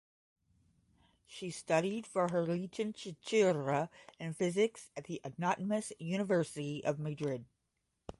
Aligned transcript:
She 1.27 1.51
studied 1.51 2.07
for 2.07 2.27
her 2.29 2.43
Licenciatura 2.43 3.89
in 4.17 4.33
Physics 4.33 4.89
at 4.97 5.03
the 5.03 5.21
Autonomous 5.23 5.93
University 5.99 6.83
of 6.83 6.97
Madrid. 6.97 7.45